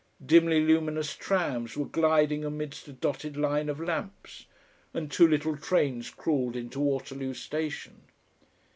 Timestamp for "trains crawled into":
5.55-6.79